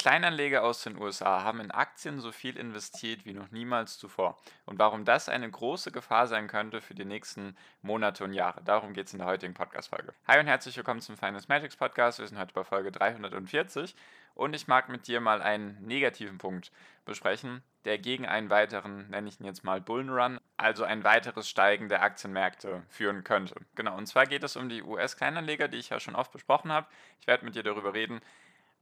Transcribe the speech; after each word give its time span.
Kleinanleger 0.00 0.64
aus 0.64 0.82
den 0.82 0.96
USA 0.96 1.44
haben 1.44 1.60
in 1.60 1.70
Aktien 1.70 2.20
so 2.20 2.32
viel 2.32 2.56
investiert 2.56 3.26
wie 3.26 3.34
noch 3.34 3.50
niemals 3.50 3.98
zuvor. 3.98 4.38
Und 4.64 4.78
warum 4.78 5.04
das 5.04 5.28
eine 5.28 5.50
große 5.50 5.92
Gefahr 5.92 6.26
sein 6.26 6.48
könnte 6.48 6.80
für 6.80 6.94
die 6.94 7.04
nächsten 7.04 7.54
Monate 7.82 8.24
und 8.24 8.32
Jahre. 8.32 8.62
Darum 8.64 8.94
geht 8.94 9.08
es 9.08 9.12
in 9.12 9.18
der 9.18 9.28
heutigen 9.28 9.52
Podcast-Folge. 9.52 10.14
Hi 10.26 10.40
und 10.40 10.46
herzlich 10.46 10.74
willkommen 10.74 11.02
zum 11.02 11.18
Finance 11.18 11.48
Magics 11.50 11.76
Podcast. 11.76 12.18
Wir 12.18 12.26
sind 12.26 12.38
heute 12.38 12.54
bei 12.54 12.64
Folge 12.64 12.90
340 12.90 13.94
und 14.34 14.54
ich 14.54 14.68
mag 14.68 14.88
mit 14.88 15.06
dir 15.06 15.20
mal 15.20 15.42
einen 15.42 15.76
negativen 15.82 16.38
Punkt 16.38 16.72
besprechen, 17.04 17.62
der 17.84 17.98
gegen 17.98 18.24
einen 18.24 18.48
weiteren, 18.48 19.10
nenne 19.10 19.28
ich 19.28 19.38
ihn 19.38 19.44
jetzt 19.44 19.64
mal 19.64 19.82
Bullenrun, 19.82 20.40
also 20.56 20.84
ein 20.84 21.04
weiteres 21.04 21.46
Steigen 21.46 21.90
der 21.90 22.00
Aktienmärkte 22.00 22.84
führen 22.88 23.22
könnte. 23.22 23.54
Genau, 23.74 23.98
und 23.98 24.06
zwar 24.06 24.24
geht 24.24 24.44
es 24.44 24.56
um 24.56 24.70
die 24.70 24.82
US-Kleinanleger, 24.82 25.68
die 25.68 25.76
ich 25.76 25.90
ja 25.90 26.00
schon 26.00 26.16
oft 26.16 26.32
besprochen 26.32 26.72
habe. 26.72 26.86
Ich 27.20 27.26
werde 27.26 27.44
mit 27.44 27.54
dir 27.54 27.62
darüber 27.62 27.92
reden, 27.92 28.22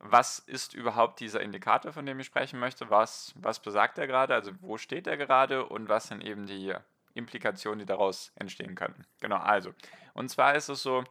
was 0.00 0.38
ist 0.38 0.74
überhaupt 0.74 1.20
dieser 1.20 1.40
Indikator, 1.40 1.92
von 1.92 2.06
dem 2.06 2.20
ich 2.20 2.26
sprechen 2.26 2.60
möchte? 2.60 2.88
Was, 2.90 3.34
was 3.36 3.60
besagt 3.60 3.98
er 3.98 4.06
gerade? 4.06 4.34
Also 4.34 4.52
wo 4.60 4.78
steht 4.78 5.06
er 5.06 5.16
gerade 5.16 5.66
und 5.66 5.88
was 5.88 6.08
sind 6.08 6.22
eben 6.22 6.46
die 6.46 6.74
Implikationen, 7.14 7.80
die 7.80 7.86
daraus 7.86 8.32
entstehen 8.36 8.74
könnten? 8.74 9.04
Genau, 9.20 9.38
also. 9.38 9.74
Und 10.14 10.28
zwar 10.28 10.54
ist 10.54 10.68
es 10.68 10.82
so, 10.82 11.04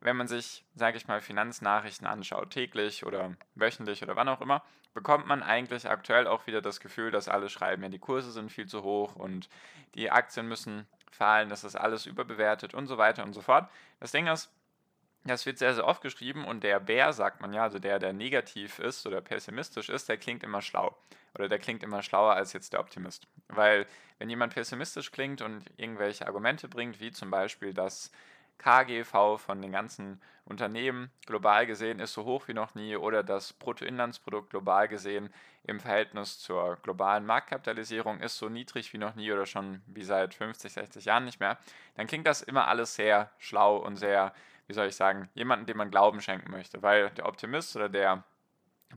wenn 0.00 0.16
man 0.16 0.28
sich, 0.28 0.64
sage 0.74 0.96
ich 0.96 1.08
mal, 1.08 1.20
Finanznachrichten 1.20 2.06
anschaut, 2.06 2.50
täglich 2.50 3.06
oder 3.06 3.34
wöchentlich 3.54 4.02
oder 4.02 4.16
wann 4.16 4.28
auch 4.28 4.40
immer, 4.40 4.62
bekommt 4.94 5.26
man 5.26 5.42
eigentlich 5.42 5.88
aktuell 5.88 6.26
auch 6.26 6.46
wieder 6.46 6.60
das 6.60 6.80
Gefühl, 6.80 7.10
dass 7.10 7.28
alle 7.28 7.48
schreiben, 7.48 7.82
ja, 7.82 7.88
die 7.88 7.98
Kurse 7.98 8.30
sind 8.30 8.52
viel 8.52 8.66
zu 8.66 8.82
hoch 8.82 9.16
und 9.16 9.48
die 9.94 10.10
Aktien 10.10 10.48
müssen 10.48 10.86
fallen, 11.10 11.48
das 11.48 11.64
ist 11.64 11.76
alles 11.76 12.06
überbewertet 12.06 12.74
und 12.74 12.86
so 12.86 12.98
weiter 12.98 13.22
und 13.22 13.32
so 13.32 13.40
fort. 13.40 13.70
Das 14.00 14.12
Ding 14.12 14.26
ist, 14.26 14.50
das 15.24 15.46
wird 15.46 15.58
sehr, 15.58 15.74
sehr 15.74 15.86
oft 15.86 16.02
geschrieben 16.02 16.44
und 16.44 16.64
der 16.64 16.80
Bär, 16.80 17.12
sagt 17.12 17.40
man 17.40 17.52
ja, 17.52 17.62
also 17.62 17.78
der, 17.78 17.98
der 17.98 18.12
negativ 18.12 18.78
ist 18.78 19.06
oder 19.06 19.20
pessimistisch 19.20 19.88
ist, 19.88 20.08
der 20.08 20.16
klingt 20.16 20.42
immer 20.42 20.62
schlau. 20.62 20.96
Oder 21.34 21.48
der 21.48 21.58
klingt 21.58 21.82
immer 21.82 22.02
schlauer 22.02 22.34
als 22.34 22.52
jetzt 22.52 22.72
der 22.72 22.80
Optimist. 22.80 23.26
Weil 23.48 23.86
wenn 24.18 24.28
jemand 24.28 24.54
pessimistisch 24.54 25.12
klingt 25.12 25.40
und 25.40 25.64
irgendwelche 25.76 26.26
Argumente 26.26 26.68
bringt, 26.68 27.00
wie 27.00 27.10
zum 27.10 27.30
Beispiel, 27.30 27.72
dass 27.72 28.10
KGV 28.58 29.38
von 29.38 29.60
den 29.60 29.72
ganzen 29.72 30.20
Unternehmen 30.44 31.10
global 31.26 31.66
gesehen 31.66 32.00
ist 32.00 32.12
so 32.12 32.24
hoch 32.24 32.48
wie 32.48 32.54
noch 32.54 32.74
nie 32.74 32.96
oder 32.96 33.22
das 33.22 33.52
Bruttoinlandsprodukt 33.52 34.50
global 34.50 34.88
gesehen 34.88 35.32
im 35.64 35.80
Verhältnis 35.80 36.38
zur 36.40 36.76
globalen 36.82 37.24
Marktkapitalisierung 37.24 38.20
ist 38.20 38.38
so 38.38 38.48
niedrig 38.48 38.92
wie 38.92 38.98
noch 38.98 39.14
nie 39.14 39.32
oder 39.32 39.46
schon 39.46 39.82
wie 39.86 40.02
seit 40.02 40.34
50, 40.34 40.72
60 40.72 41.04
Jahren 41.04 41.24
nicht 41.24 41.40
mehr, 41.40 41.58
dann 41.94 42.06
klingt 42.06 42.26
das 42.26 42.42
immer 42.42 42.66
alles 42.66 42.94
sehr 42.94 43.30
schlau 43.38 43.76
und 43.76 43.96
sehr 43.96 44.34
wie 44.72 44.74
soll 44.74 44.88
ich 44.88 44.96
sagen, 44.96 45.28
jemanden, 45.34 45.66
dem 45.66 45.76
man 45.76 45.90
Glauben 45.90 46.22
schenken 46.22 46.50
möchte. 46.50 46.80
Weil 46.80 47.10
der 47.10 47.26
Optimist 47.26 47.76
oder 47.76 47.90
der 47.90 48.24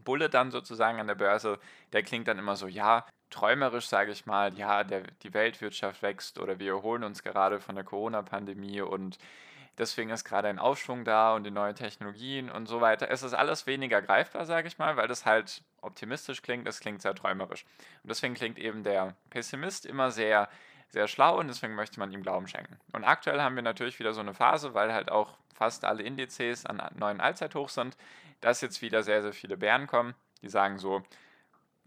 Bulle 0.06 0.30
dann 0.30 0.50
sozusagen 0.50 1.02
an 1.02 1.08
der 1.08 1.16
Börse, 1.16 1.60
der 1.92 2.02
klingt 2.02 2.30
dann 2.30 2.40
immer 2.40 2.56
so, 2.56 2.68
ja, 2.68 3.06
träumerisch 3.30 3.88
sage 3.88 4.14
ich 4.14 4.26
mal, 4.26 4.58
ja, 4.58 4.86
der, 4.86 5.04
die 5.24 5.34
Weltwirtschaft 5.34 6.02
wächst 6.02 6.40
oder 6.40 6.60
wir 6.60 6.72
erholen 6.72 7.04
uns 7.04 7.24
gerade 7.24 7.60
von 7.60 7.76
der 7.76 7.84
Corona-Pandemie 7.84 8.80
und 8.80 9.18
deswegen 9.78 10.12
ist 10.12 10.24
gerade 10.24 10.48
ein 10.48 10.60
Aufschwung 10.60 11.04
da 11.04 11.36
und 11.36 11.44
die 11.44 11.52
neuen 11.52 11.76
Technologien 11.76 12.50
und 12.50 12.68
so 12.68 12.80
weiter. 12.80 13.12
Es 13.12 13.22
ist 13.22 13.34
alles 13.34 13.68
weniger 13.68 14.02
greifbar, 14.02 14.46
sage 14.46 14.70
ich 14.70 14.78
mal, 14.78 14.96
weil 14.96 15.10
das 15.10 15.26
halt 15.26 15.62
optimistisch 15.82 16.42
klingt, 16.42 16.70
es 16.70 16.80
klingt 16.80 17.02
sehr 17.02 17.16
träumerisch. 17.16 17.66
Und 18.02 18.10
deswegen 18.10 18.34
klingt 18.34 18.60
eben 18.60 18.84
der 18.84 19.14
Pessimist 19.30 19.86
immer 19.86 20.10
sehr 20.10 20.48
sehr 20.90 21.08
schlau 21.08 21.40
und 21.40 21.48
deswegen 21.48 21.76
möchte 21.76 22.00
man 22.00 22.12
ihm 22.12 22.24
Glauben 22.24 22.48
schenken. 22.48 22.80
Und 22.94 23.04
aktuell 23.04 23.42
haben 23.42 23.56
wir 23.56 23.64
natürlich 23.64 24.00
wieder 24.00 24.14
so 24.14 24.22
eine 24.22 24.34
Phase, 24.34 24.74
weil 24.74 24.94
halt 24.94 25.12
auch 25.12 25.38
fast 25.54 25.86
alle 25.86 26.04
Indizes 26.04 26.66
an 26.66 26.82
neuen 26.96 27.22
Allzeithochs 27.22 27.74
sind, 27.74 27.98
dass 28.42 28.62
jetzt 28.62 28.82
wieder 28.82 29.04
sehr, 29.04 29.22
sehr 29.22 29.34
viele 29.34 29.58
Bären 29.58 29.88
kommen, 29.88 30.14
die 30.42 30.50
sagen 30.50 30.78
so, 30.78 31.04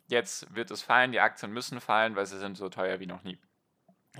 jetzt 0.09 0.55
wird 0.55 0.71
es 0.71 0.83
fallen, 0.83 1.13
die 1.13 1.21
Aktien 1.21 1.53
müssen 1.53 1.81
fallen, 1.81 2.17
weil 2.17 2.27
sie 2.27 2.39
sind 2.39 2.57
so 2.57 2.69
teuer 2.69 3.01
wie 3.01 3.07
noch 3.07 3.23
nie. 3.23 3.39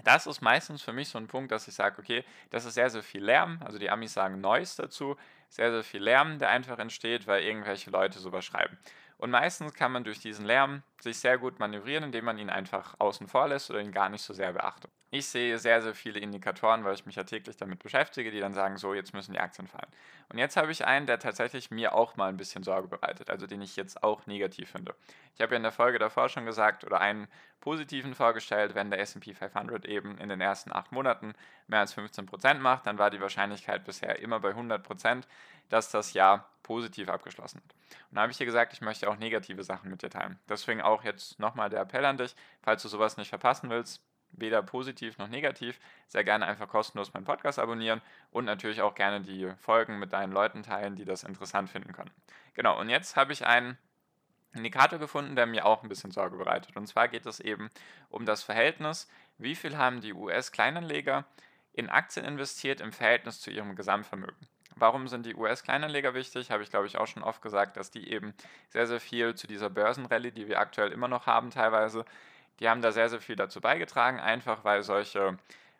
Das 0.05 0.27
ist 0.27 0.41
meistens 0.43 0.83
für 0.83 0.93
mich 0.93 1.09
so 1.09 1.19
ein 1.19 1.27
Punkt, 1.27 1.51
dass 1.51 1.67
ich 1.67 1.75
sage, 1.75 1.99
okay, 1.99 2.25
das 2.51 2.65
ist 2.65 2.75
sehr, 2.75 2.91
sehr 2.91 3.03
viel 3.03 3.25
Lärm, 3.25 3.61
also 3.65 3.79
die 3.79 3.91
Amis 3.91 4.13
sagen 4.13 4.41
Noise 4.41 4.83
dazu, 4.83 5.17
sehr, 5.49 5.73
sehr 5.73 5.83
viel 5.83 6.03
Lärm, 6.03 6.39
der 6.39 6.51
einfach 6.51 6.79
entsteht, 6.79 7.27
weil 7.27 7.43
irgendwelche 7.43 7.91
Leute 7.91 8.19
sowas 8.19 8.45
schreiben. 8.45 8.79
Und 9.19 9.31
meistens 9.31 9.75
kann 9.75 9.93
man 9.93 10.05
durch 10.05 10.21
diesen 10.21 10.47
Lärm 10.47 10.83
sich 11.01 11.19
sehr 11.19 11.39
gut 11.39 11.59
manövrieren, 11.59 12.05
indem 12.05 12.25
man 12.25 12.39
ihn 12.39 12.51
einfach 12.51 12.95
außen 12.99 13.27
vor 13.27 13.49
lässt 13.49 13.69
oder 13.69 13.81
ihn 13.81 13.93
gar 13.93 14.09
nicht 14.09 14.23
so 14.23 14.33
sehr 14.33 14.53
beachtet. 14.53 14.91
Ich 15.11 15.27
sehe 15.27 15.59
sehr, 15.59 15.81
sehr 15.81 15.95
viele 15.95 16.21
Indikatoren, 16.21 16.85
weil 16.85 16.95
ich 16.95 17.07
mich 17.07 17.17
ja 17.17 17.25
täglich 17.25 17.57
damit 17.57 17.79
beschäftige, 17.83 18.31
die 18.31 18.41
dann 18.41 18.53
sagen, 18.53 18.77
so, 18.77 18.93
jetzt 18.93 19.15
müssen 19.15 19.33
die 19.33 19.41
Aktien 19.41 19.67
fallen. 19.67 19.91
Und 20.29 20.37
jetzt 20.37 20.59
habe 20.59 20.71
ich 20.71 20.85
einen, 20.85 21.07
der 21.07 21.19
tatsächlich 21.19 21.71
mir 21.71 21.95
auch 21.95 22.17
mal 22.17 22.29
ein 22.29 22.37
bisschen 22.37 22.63
Sorge 22.63 22.89
bereitet, 22.89 23.31
also 23.31 23.47
den 23.47 23.63
ich 23.63 23.75
jetzt 23.75 24.03
auch 24.03 24.27
negativ 24.27 24.71
finde. 24.71 24.95
Ich 25.35 25.41
habe 25.41 25.53
ja 25.53 25.57
in 25.57 25.63
der 25.63 25.73
Folge 25.73 25.99
davor 25.99 26.29
schon 26.29 26.45
gesagt 26.45 26.85
oder 26.85 27.01
einen 27.01 27.27
positiven 27.61 28.15
vorgestellt, 28.15 28.75
wenn 28.75 28.91
der 28.91 29.01
SP 29.01 29.33
500 29.33 29.87
eben 29.87 30.19
in 30.19 30.29
den 30.29 30.43
ersten 30.43 30.73
acht 30.73 30.93
Monaten 30.93 31.33
mehr 31.69 31.81
als 31.81 31.97
15% 31.97 32.59
macht, 32.59 32.87
dann 32.87 32.99
war 32.99 33.09
die 33.11 33.21
Wahrscheinlichkeit 33.21 33.85
bisher 33.85 34.19
immer 34.21 34.41
bei 34.41 34.51
100%, 34.51 35.25
dass 35.69 35.91
das 35.91 36.13
Jahr 36.13 36.49
positiv 36.63 37.09
abgeschlossen 37.09 37.63
hat. 37.65 37.75
Und 38.11 38.17
da 38.17 38.23
habe 38.23 38.33
ich 38.33 38.39
dir 38.39 38.47
gesagt, 38.47 38.73
ich 38.73 38.81
möchte 38.81 39.09
auch 39.09 39.17
negative 39.17 39.65
Sachen 39.65 39.91
mit 39.91 40.03
dir 40.03 40.11
teilen. 40.11 40.39
Deswegen 40.49 40.83
auch 40.83 41.05
jetzt 41.05 41.39
nochmal 41.39 41.71
der 41.71 41.81
Appell 41.81 42.05
an 42.05 42.17
dich, 42.17 42.35
falls 42.63 42.83
du 42.83 42.89
sowas 42.89 43.17
nicht 43.17 43.29
verpassen 43.29 43.71
willst, 43.71 44.03
weder 44.33 44.63
positiv 44.63 45.19
noch 45.19 45.29
negativ, 45.29 45.81
sehr 46.07 46.25
gerne 46.25 46.47
einfach 46.47 46.69
kostenlos 46.69 47.15
meinen 47.15 47.25
Podcast 47.25 47.59
abonnieren 47.59 48.03
und 48.31 48.45
natürlich 48.45 48.83
auch 48.83 48.95
gerne 48.95 49.23
die 49.23 49.51
Folgen 49.59 49.99
mit 49.99 50.13
deinen 50.13 50.33
Leuten 50.33 50.63
teilen, 50.63 50.97
die 50.97 51.05
das 51.05 51.25
interessant 51.25 51.71
finden 51.71 51.93
können. 51.93 52.11
Genau, 52.55 52.79
und 52.79 52.91
jetzt 52.91 53.17
habe 53.17 53.33
ich 53.33 53.47
einen 53.47 53.79
Indikator 54.55 54.99
gefunden, 54.99 55.37
der 55.37 55.47
mir 55.47 55.67
auch 55.67 55.83
ein 55.83 55.89
bisschen 55.89 56.11
Sorge 56.11 56.37
bereitet. 56.37 56.77
Und 56.77 56.87
zwar 56.87 57.09
geht 57.09 57.27
es 57.27 57.41
eben 57.41 57.71
um 58.11 58.27
das 58.27 58.43
Verhältnis, 58.43 59.09
wie 59.39 59.55
viel 59.55 59.77
haben 59.77 60.01
die 60.01 60.13
US-Kleinanleger 60.13 61.25
in 61.73 61.89
Aktien 61.89 62.27
investiert 62.27 62.81
im 62.81 62.93
Verhältnis 62.93 63.41
zu 63.41 63.51
ihrem 63.51 63.77
Gesamtvermögen. 63.77 64.49
Warum 64.81 65.09
sind 65.09 65.27
die 65.27 65.35
US-Kleinanleger 65.35 66.15
wichtig? 66.15 66.51
Habe 66.51 66.63
ich, 66.63 66.71
glaube 66.71 66.87
ich, 66.87 66.99
auch 66.99 67.07
schon 67.07 67.23
oft 67.23 67.43
gesagt, 67.43 67.77
dass 67.77 67.91
die 67.91 68.11
eben 68.11 68.35
sehr, 68.71 68.87
sehr 68.87 69.01
viel 69.01 69.35
zu 69.35 69.47
dieser 69.47 69.71
Börsenrallye, 69.71 70.31
die 70.31 70.49
wir 70.49 70.59
aktuell 70.61 70.93
immer 70.93 71.09
noch 71.09 71.27
haben, 71.27 71.51
teilweise, 71.51 72.05
die 72.61 72.69
haben 72.69 72.83
da 72.83 72.93
sehr, 72.93 73.09
sehr 73.09 73.21
viel 73.21 73.37
dazu 73.37 73.61
beigetragen, 73.61 74.21
einfach 74.21 74.65
weil 74.65 74.83
solche 74.83 75.39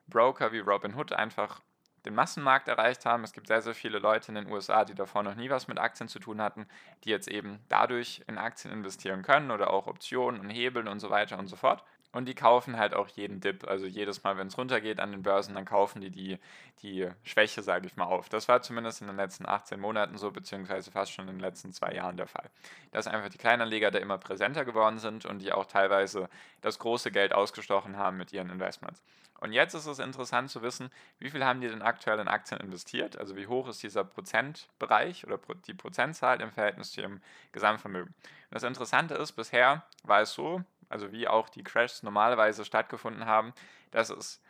Broker 0.09 0.53
wie 0.53 0.61
Robinhood 0.61 1.13
einfach 1.13 1.61
den 2.09 2.15
Massenmarkt 2.15 2.69
erreicht 2.69 3.05
haben. 3.05 3.23
Es 3.23 3.33
gibt 3.33 3.47
sehr, 3.47 3.63
sehr 3.63 3.75
viele 3.75 3.99
Leute 3.99 4.29
in 4.31 4.35
den 4.35 4.51
USA, 4.51 4.85
die 4.85 4.95
davor 4.95 5.23
noch 5.23 5.35
nie 5.35 5.51
was 5.51 5.69
mit 5.69 5.79
Aktien 5.79 6.09
zu 6.09 6.19
tun 6.19 6.41
hatten, 6.41 6.67
die 7.05 7.11
jetzt 7.11 7.29
eben 7.29 7.61
dadurch 7.69 8.23
in 8.27 8.39
Aktien 8.39 8.73
investieren 8.73 9.23
können 9.23 9.51
oder 9.51 9.71
auch 9.71 9.87
Optionen 9.87 10.41
und 10.41 10.51
Hebeln 10.51 10.89
und 10.89 11.01
so 11.01 11.11
weiter 11.11 11.39
und 11.39 11.49
so 11.49 11.57
fort. 11.57 11.85
Und 12.11 12.27
die 12.27 12.35
kaufen 12.35 12.79
halt 12.79 12.95
auch 12.95 13.09
jeden 13.09 13.41
Dip. 13.41 13.69
Also 13.69 13.85
jedes 13.85 14.25
Mal, 14.25 14.39
wenn 14.39 14.47
es 14.47 14.57
runtergeht 14.57 14.99
an 14.99 15.13
den 15.13 15.23
Börsen, 15.23 15.55
dann 15.55 15.67
kaufen 15.67 16.01
die 16.01 16.11
die, 16.11 16.39
die 16.83 17.07
Schwäche, 17.23 17.63
sage 17.63 17.87
ich 17.87 17.97
mal, 17.97 18.07
auf. 18.07 18.31
Das 18.31 18.49
war 18.49 18.63
zumindest 18.63 19.03
in 19.03 19.09
den 19.09 19.17
letzten 19.17 19.47
18 19.47 19.79
Monaten 19.79 20.17
so, 20.17 20.31
beziehungsweise 20.31 20.91
fast 20.91 21.13
schon 21.13 21.29
in 21.29 21.35
den 21.35 21.41
letzten 21.41 21.71
zwei 21.75 21.93
Jahren 21.93 22.17
der 22.17 22.27
Fall. 22.27 22.49
Dass 22.93 23.07
einfach 23.07 23.29
die 23.29 23.37
Kleinanleger 23.37 23.91
da 23.91 23.99
immer 23.99 24.17
präsenter 24.17 24.65
geworden 24.65 24.99
sind 24.99 25.27
und 25.27 25.41
die 25.41 25.53
auch 25.53 25.67
teilweise 25.67 26.31
das 26.63 26.79
große 26.79 27.11
Geld 27.11 27.35
ausgestochen 27.35 27.99
haben 27.99 28.17
mit 28.17 28.33
ihren 28.33 28.49
Investments. 28.49 29.03
Und 29.41 29.53
jetzt 29.53 29.75
ist 29.75 29.87
es 29.87 30.01
interessant 30.01 30.51
zu 30.51 30.63
wissen, 30.63 30.91
wie 31.19 31.31
viel 31.31 31.45
haben 31.45 31.61
die 31.61 31.69
denn 31.69 31.83
aktuell 31.83 32.19
in 32.19 32.29
Aktien 32.29 32.61
investiert? 32.61 33.17
Also 33.19 33.37
wie 33.37 33.47
hoch 33.47 33.69
ist 33.69 33.83
dieser 33.83 34.03
Prozentbereich 34.03 35.25
oder 35.27 35.39
die 35.67 35.75
Prozentzahl 35.75 36.41
im 36.41 36.51
Verhältnis 36.51 36.93
zu 36.93 37.03
ihrem 37.03 37.21
Gesamtvermögen? 37.53 38.09
Und 38.09 38.55
das 38.55 38.65
Interessante 38.65 39.15
ist, 39.15 39.33
bisher 39.33 39.85
war 40.03 40.23
es 40.23 40.33
so, 40.33 40.63
also 40.89 41.13
wie 41.13 41.29
auch 41.29 41.49
die 41.49 41.63
Crashs 41.63 42.03
normalerweise 42.03 42.65
stattgefunden 42.65 43.27
haben, 43.27 43.53
dass 43.93 44.11
es 44.11 44.41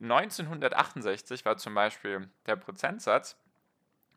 1968 0.00 1.44
war 1.44 1.58
zum 1.58 1.74
Beispiel 1.74 2.28
der 2.46 2.56
Prozentsatz 2.56 3.36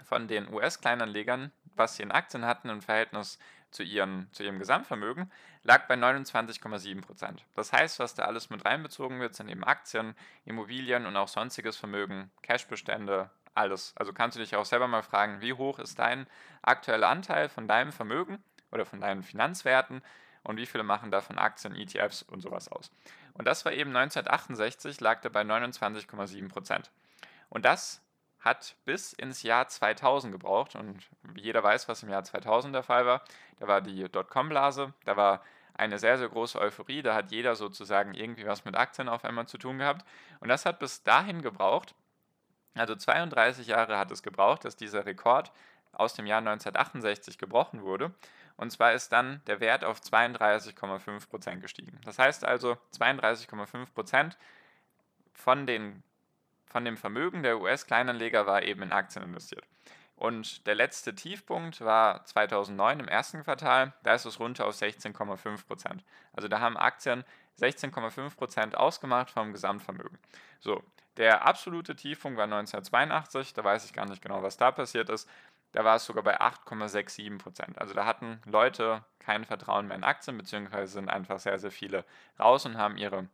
von 0.04 0.28
den 0.28 0.52
US-Kleinanlegern, 0.54 1.52
was 1.76 1.98
sie 1.98 2.04
in 2.04 2.12
Aktien 2.12 2.46
hatten 2.46 2.70
im 2.70 2.82
Verhältnis 2.82 3.38
zu, 3.76 3.84
ihren, 3.84 4.28
zu 4.32 4.44
ihrem 4.44 4.60
Gesamtvermögen, 4.60 5.32
lag 5.64 5.88
bei 5.88 5.96
29,7 5.96 7.02
Prozent. 7.02 7.46
Das 7.56 7.74
heißt, 7.74 8.00
was 8.00 8.16
da 8.16 8.24
alles 8.24 8.50
mit 8.50 8.66
reinbezogen 8.66 9.20
wird, 9.20 9.36
sind 9.36 9.50
eben 9.50 9.64
Aktien, 9.64 10.16
Immobilien 10.46 11.06
und 11.06 11.16
auch 11.18 11.28
sonstiges 11.28 11.78
Vermögen, 11.78 12.32
Cashbestände, 12.42 13.30
alles. 13.54 13.94
Also 13.96 14.14
kannst 14.14 14.38
du 14.38 14.42
dich 14.42 14.56
auch 14.56 14.66
selber 14.66 14.88
mal 14.88 15.02
fragen, 15.02 15.42
wie 15.42 15.54
hoch 15.54 15.80
ist 15.80 16.00
dein 16.00 16.28
aktueller 16.62 17.10
Anteil 17.10 17.50
von 17.50 17.68
deinem 17.68 17.92
Vermögen 17.92 18.44
oder 18.72 18.86
von 18.86 19.00
deinen 19.00 19.24
Finanzwerten 19.24 20.02
und 20.44 20.58
wie 20.58 20.66
viele 20.66 20.84
machen 20.84 21.12
davon 21.12 21.38
Aktien, 21.38 21.76
ETFs 21.76 22.22
und 22.22 22.42
sowas 22.42 22.68
aus. 22.70 22.92
Und 23.34 23.46
das 23.46 23.66
war 23.66 23.72
eben 23.72 23.96
1968, 23.96 25.02
lag 25.02 25.22
da 25.22 25.30
bei 25.30 25.42
29,7 25.42 26.50
Prozent. 26.50 26.92
Und 27.50 27.66
das 27.66 28.02
hat 28.46 28.76
bis 28.86 29.12
ins 29.12 29.42
Jahr 29.44 29.68
2000 29.68 30.32
gebraucht. 30.32 30.76
Und 30.76 31.04
jeder 31.36 31.64
weiß, 31.64 31.90
was 31.90 32.04
im 32.04 32.10
Jahr 32.10 32.24
2000 32.24 32.76
der 32.76 32.84
Fall 32.84 33.06
war, 33.06 33.24
da 33.60 33.68
war 33.68 33.82
die 33.82 34.08
Dotcom-Blase, 34.08 34.94
da 35.04 35.18
war 35.18 35.42
eine 35.74 36.00
sehr, 36.00 36.18
sehr 36.18 36.30
große 36.30 36.60
Euphorie, 36.60 37.02
da 37.02 37.16
hat 37.16 37.32
jeder 37.32 37.56
sozusagen 37.56 38.14
irgendwie 38.14 38.46
was 38.46 38.64
mit 38.64 38.78
Aktien 38.78 39.10
auf 39.10 39.26
einmal 39.26 39.48
zu 39.48 39.58
tun 39.58 39.80
gehabt. 39.80 40.06
Und 40.40 40.48
das 40.48 40.66
hat 40.66 40.80
bis 40.80 41.04
dahin 41.04 41.42
gebraucht, 41.42 41.96
also 42.76 42.96
32 42.96 43.68
Jahre 43.68 43.98
hat 43.98 44.12
es 44.12 44.22
gebraucht, 44.22 44.64
dass 44.64 44.76
dieser 44.76 45.06
Rekord 45.06 45.52
aus 45.92 46.14
dem 46.14 46.26
Jahr 46.26 46.40
1968 46.40 47.38
gebrochen 47.38 47.82
wurde. 47.82 48.14
Und 48.58 48.72
zwar 48.72 48.94
ist 48.94 49.12
dann 49.12 49.42
der 49.48 49.60
Wert 49.60 49.84
auf 49.84 50.00
32,5% 50.00 51.58
gestiegen. 51.58 52.00
Das 52.06 52.20
heißt 52.20 52.46
also, 52.46 52.78
32,5% 52.98 54.36
von, 55.34 55.66
von 56.66 56.86
dem 56.86 56.98
Vermögen 56.98 57.44
der 57.44 57.60
US-Kleinanleger 57.60 58.46
war 58.46 58.64
eben 58.64 58.82
in 58.82 58.92
Aktien 58.92 59.24
investiert. 59.24 59.64
Und 60.16 60.66
der 60.66 60.76
letzte 60.76 61.14
Tiefpunkt 61.14 61.82
war 61.82 62.24
2009 62.26 63.02
im 63.02 63.08
ersten 63.08 63.44
Quartal, 63.44 63.94
da 64.04 64.14
ist 64.14 64.26
es 64.26 64.40
runter 64.40 64.66
auf 64.66 64.76
16,5%. 64.76 66.00
Also 66.34 66.48
da 66.48 66.60
haben 66.62 66.78
Aktien 66.78 67.26
16,5% 67.60 68.76
ausgemacht 68.76 69.30
vom 69.30 69.52
Gesamtvermögen. 69.52 70.18
So, 70.60 70.82
der 71.18 71.46
absolute 71.46 71.96
Tiefpunkt 71.96 72.38
war 72.38 72.46
1982, 72.46 73.54
da 73.54 73.64
weiß 73.64 73.86
ich 73.86 73.94
gar 73.94 74.06
nicht 74.06 74.22
genau, 74.22 74.42
was 74.42 74.58
da 74.58 74.72
passiert 74.72 75.10
ist 75.10 75.30
da 75.76 75.84
war 75.84 75.98
es 75.98 76.06
sogar 76.06 76.24
bei 76.24 76.40
8,67 76.40 77.38
Prozent. 77.38 77.78
Also 77.80 77.94
da 77.94 78.06
hatten 78.06 78.40
Leute 78.46 79.04
kein 79.20 79.44
Vertrauen 79.44 79.88
mehr 79.88 79.98
in 79.98 80.06
Aktien, 80.06 80.38
beziehungsweise 80.38 80.94
sind 80.94 81.10
einfach 81.10 81.38
sehr, 81.38 81.60
sehr 81.60 81.72
viele 81.72 82.06
raus 82.40 82.66
und 82.66 82.78
haben 82.78 82.98
ihre 82.98 83.28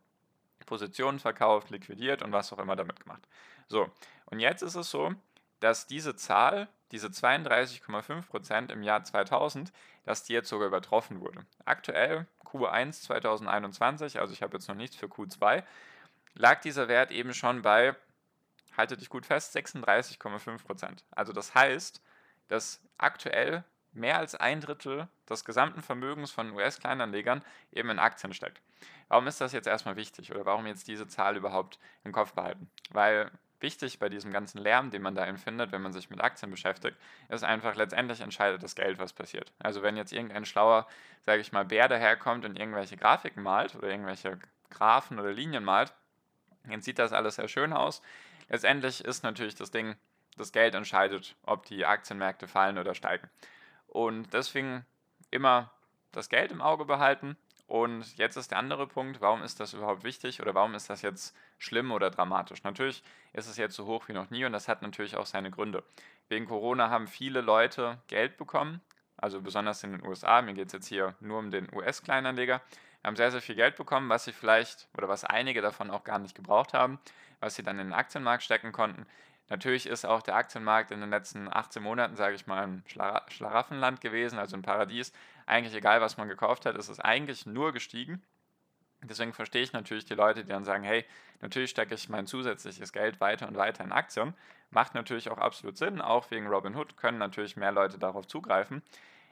Positionen 0.71 1.19
verkauft, 1.19 1.69
liquidiert 1.69 2.21
und 2.21 2.31
was 2.31 2.53
auch 2.53 2.57
immer 2.57 2.77
damit 2.77 2.97
gemacht. 3.01 3.27
So, 3.67 3.91
und 4.27 4.39
jetzt 4.39 4.61
ist 4.61 4.75
es 4.75 4.89
so, 4.89 5.13
dass 5.59 5.85
diese 5.85 6.15
Zahl, 6.15 6.69
diese 6.91 7.07
32,5 7.07 8.27
Prozent 8.27 8.71
im 8.71 8.81
Jahr 8.81 9.03
2000, 9.03 9.73
dass 10.05 10.23
die 10.23 10.31
jetzt 10.31 10.47
sogar 10.47 10.69
übertroffen 10.69 11.19
wurde. 11.19 11.45
Aktuell 11.65 12.25
Q1 12.45 13.01
2021, 13.01 14.21
also 14.21 14.31
ich 14.31 14.41
habe 14.41 14.53
jetzt 14.53 14.69
noch 14.69 14.75
nichts 14.75 14.95
für 14.95 15.07
Q2, 15.07 15.61
lag 16.35 16.61
dieser 16.61 16.87
Wert 16.87 17.11
eben 17.11 17.33
schon 17.33 17.63
bei, 17.63 17.93
haltet 18.77 19.01
dich 19.01 19.09
gut 19.09 19.25
fest, 19.25 19.53
36,5 19.57 20.63
Prozent. 20.63 21.03
Also 21.11 21.33
das 21.33 21.53
heißt, 21.53 22.01
dass 22.47 22.79
aktuell 22.97 23.65
mehr 23.93 24.17
als 24.17 24.35
ein 24.35 24.61
Drittel 24.61 25.07
des 25.29 25.45
gesamten 25.45 25.81
Vermögens 25.81 26.31
von 26.31 26.51
US-Kleinanlegern 26.51 27.43
eben 27.71 27.89
in 27.89 27.99
Aktien 27.99 28.33
steckt. 28.33 28.61
Warum 29.07 29.27
ist 29.27 29.41
das 29.41 29.51
jetzt 29.51 29.67
erstmal 29.67 29.95
wichtig 29.95 30.31
oder 30.31 30.45
warum 30.45 30.65
jetzt 30.67 30.87
diese 30.87 31.07
Zahl 31.07 31.35
überhaupt 31.35 31.79
im 32.03 32.11
Kopf 32.11 32.33
behalten? 32.33 32.69
Weil 32.91 33.31
wichtig 33.59 33.99
bei 33.99 34.09
diesem 34.09 34.31
ganzen 34.31 34.57
Lärm, 34.59 34.89
den 34.89 35.01
man 35.01 35.15
da 35.15 35.25
empfindet, 35.25 35.71
wenn 35.71 35.81
man 35.81 35.93
sich 35.93 36.09
mit 36.09 36.21
Aktien 36.21 36.51
beschäftigt, 36.51 36.97
ist 37.29 37.43
einfach 37.43 37.75
letztendlich 37.75 38.21
entscheidet 38.21 38.63
das 38.63 38.75
Geld, 38.75 38.99
was 38.99 39.13
passiert. 39.13 39.51
Also 39.59 39.83
wenn 39.83 39.97
jetzt 39.97 40.13
irgendein 40.13 40.45
schlauer, 40.45 40.87
sage 41.25 41.41
ich 41.41 41.51
mal, 41.51 41.65
Bär 41.65 41.87
daherkommt 41.87 42.45
und 42.45 42.57
irgendwelche 42.57 42.97
Grafiken 42.97 43.43
malt 43.43 43.75
oder 43.75 43.89
irgendwelche 43.89 44.39
Graphen 44.69 45.19
oder 45.19 45.31
Linien 45.31 45.63
malt, 45.63 45.93
dann 46.63 46.81
sieht 46.81 46.99
das 46.99 47.13
alles 47.13 47.35
sehr 47.35 47.47
schön 47.47 47.73
aus. 47.73 48.01
Letztendlich 48.49 49.03
ist 49.03 49.23
natürlich 49.23 49.55
das 49.55 49.71
Ding, 49.71 49.95
das 50.37 50.51
Geld 50.51 50.73
entscheidet, 50.75 51.35
ob 51.43 51.65
die 51.65 51.85
Aktienmärkte 51.85 52.47
fallen 52.47 52.77
oder 52.77 52.95
steigen. 52.95 53.29
Und 53.91 54.33
deswegen 54.33 54.85
immer 55.31 55.69
das 56.13 56.29
Geld 56.29 56.51
im 56.51 56.61
Auge 56.61 56.85
behalten. 56.85 57.35
Und 57.67 58.17
jetzt 58.17 58.37
ist 58.37 58.51
der 58.51 58.57
andere 58.57 58.87
Punkt, 58.87 59.19
warum 59.19 59.43
ist 59.43 59.59
das 59.59 59.73
überhaupt 59.73 60.05
wichtig 60.05 60.41
oder 60.41 60.55
warum 60.55 60.75
ist 60.75 60.89
das 60.89 61.01
jetzt 61.01 61.35
schlimm 61.57 61.91
oder 61.91 62.09
dramatisch? 62.09 62.63
Natürlich 62.63 63.03
ist 63.33 63.47
es 63.47 63.57
jetzt 63.57 63.75
so 63.75 63.85
hoch 63.85 64.07
wie 64.07 64.13
noch 64.13 64.29
nie 64.29 64.45
und 64.45 64.53
das 64.53 64.69
hat 64.69 64.81
natürlich 64.81 65.17
auch 65.17 65.25
seine 65.25 65.51
Gründe. 65.51 65.83
Wegen 66.29 66.45
Corona 66.45 66.89
haben 66.89 67.07
viele 67.07 67.41
Leute 67.41 67.97
Geld 68.07 68.37
bekommen, 68.37 68.81
also 69.17 69.41
besonders 69.41 69.83
in 69.83 69.91
den 69.91 70.05
USA, 70.05 70.41
mir 70.41 70.53
geht 70.53 70.67
es 70.67 70.73
jetzt 70.73 70.87
hier 70.87 71.15
nur 71.19 71.39
um 71.39 71.51
den 71.51 71.73
US-Kleinanleger, 71.73 72.61
haben 73.03 73.15
sehr, 73.15 73.31
sehr 73.31 73.41
viel 73.41 73.55
Geld 73.55 73.75
bekommen, 73.75 74.09
was 74.09 74.25
sie 74.25 74.33
vielleicht 74.33 74.87
oder 74.97 75.09
was 75.09 75.23
einige 75.25 75.61
davon 75.61 75.91
auch 75.91 76.03
gar 76.03 76.19
nicht 76.19 76.35
gebraucht 76.35 76.73
haben, 76.73 76.99
was 77.39 77.55
sie 77.55 77.63
dann 77.63 77.79
in 77.79 77.87
den 77.87 77.93
Aktienmarkt 77.93 78.43
stecken 78.43 78.71
konnten. 78.71 79.05
Natürlich 79.49 79.85
ist 79.85 80.05
auch 80.05 80.21
der 80.21 80.35
Aktienmarkt 80.35 80.91
in 80.91 81.01
den 81.01 81.09
letzten 81.09 81.51
18 81.51 81.83
Monaten, 81.83 82.15
sage 82.15 82.35
ich 82.35 82.47
mal, 82.47 82.63
ein 82.63 82.83
Schlaraffenland 82.87 83.99
gewesen, 83.99 84.39
also 84.39 84.55
ein 84.55 84.61
Paradies. 84.61 85.11
Eigentlich 85.45 85.75
egal, 85.75 85.99
was 85.99 86.17
man 86.17 86.29
gekauft 86.29 86.65
hat, 86.65 86.77
ist 86.77 86.87
es 86.87 87.01
eigentlich 87.01 87.45
nur 87.45 87.73
gestiegen. 87.73 88.23
Deswegen 89.03 89.33
verstehe 89.33 89.63
ich 89.63 89.73
natürlich 89.73 90.05
die 90.05 90.13
Leute, 90.13 90.43
die 90.43 90.49
dann 90.49 90.63
sagen, 90.63 90.83
hey, 90.83 91.05
natürlich 91.41 91.71
stecke 91.71 91.95
ich 91.95 92.07
mein 92.07 92.27
zusätzliches 92.27 92.93
Geld 92.93 93.19
weiter 93.19 93.47
und 93.47 93.57
weiter 93.57 93.83
in 93.83 93.91
Aktien. 93.91 94.35
Macht 94.69 94.93
natürlich 94.93 95.29
auch 95.29 95.39
absolut 95.39 95.77
Sinn, 95.77 96.01
auch 96.01 96.29
wegen 96.31 96.47
Robinhood 96.47 96.95
können 96.97 97.17
natürlich 97.17 97.57
mehr 97.57 97.71
Leute 97.71 97.97
darauf 97.97 98.27
zugreifen. 98.27 98.83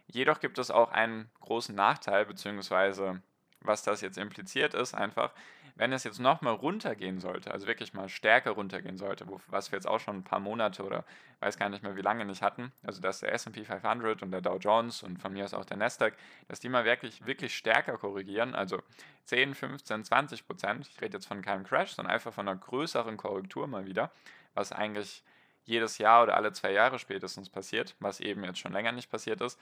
Jedoch 0.08 0.40
gibt 0.40 0.58
es 0.58 0.72
auch 0.72 0.92
einen 0.92 1.30
großen 1.40 1.76
Nachteil, 1.76 2.26
beziehungsweise 2.26 3.22
was 3.62 3.84
das 3.84 4.02
jetzt 4.02 4.18
impliziert 4.18 4.74
ist, 4.74 4.96
einfach, 4.96 5.34
wenn 5.75 5.94
es 5.94 6.04
jetzt 6.04 6.19
nochmal 6.19 6.54
runtergehen 6.54 7.19
sollte, 7.19 7.51
also 7.51 7.68
wirklich 7.68 7.94
mal 7.94 8.10
stärker 8.10 8.51
runtergehen 8.51 8.98
sollte, 8.98 9.27
wo, 9.27 9.39
was 9.48 9.71
wir 9.71 9.77
jetzt 9.77 9.88
auch 9.88 10.00
schon 10.00 10.18
ein 10.18 10.24
paar 10.24 10.39
Monate 10.39 10.83
oder 10.83 11.06
weiß 11.39 11.57
gar 11.57 11.69
nicht 11.69 11.83
mehr 11.83 11.95
wie 11.95 12.01
lange 12.01 12.25
nicht 12.25 12.42
hatten, 12.42 12.71
also 12.83 13.01
dass 13.01 13.21
der 13.21 13.33
SP 13.33 13.63
500 13.63 14.21
und 14.24 14.31
der 14.31 14.42
Dow 14.42 14.57
Jones 14.57 15.04
und 15.04 15.21
von 15.21 15.33
mir 15.33 15.45
aus 15.45 15.54
auch 15.54 15.66
der 15.66 15.77
Nasdaq, 15.77 16.16
dass 16.48 16.60
die 16.60 16.69
mal 16.69 16.86
wirklich, 16.86 17.25
wirklich 17.25 17.56
stärker 17.56 17.98
korrigieren, 17.98 18.56
also 18.56 18.81
10, 19.25 19.56
15, 19.56 20.04
20 20.04 20.48
Prozent, 20.48 20.88
ich 20.88 21.01
rede 21.01 21.18
jetzt 21.18 21.27
von 21.27 21.42
keinem 21.42 21.63
Crash, 21.63 21.92
sondern 21.92 22.13
einfach 22.13 22.33
von 22.33 22.48
einer 22.48 22.60
größeren 22.60 23.18
Korrektur 23.18 23.68
mal 23.68 23.86
wieder, 23.86 24.12
was 24.54 24.72
eigentlich 24.72 25.24
jedes 25.65 26.00
Jahr 26.00 26.24
oder 26.24 26.36
alle 26.36 26.51
zwei 26.51 26.72
Jahre 26.72 27.00
spätestens 27.00 27.50
passiert, 27.50 27.95
was 28.00 28.19
eben 28.19 28.44
jetzt 28.44 28.60
schon 28.60 28.74
länger 28.74 28.92
nicht 28.92 29.12
passiert 29.12 29.39
ist, 29.42 29.60